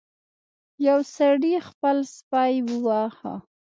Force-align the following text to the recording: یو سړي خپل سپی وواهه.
یو 0.87 0.99
سړي 1.15 1.53
خپل 1.69 1.97
سپی 2.15 2.53
وواهه. 2.69 3.33